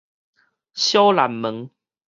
[0.73, 1.69] 小南門